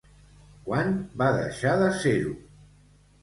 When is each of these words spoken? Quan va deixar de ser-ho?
Quan 0.69 0.95
va 1.19 1.27
deixar 1.35 1.75
de 1.83 1.89
ser-ho? 2.05 2.33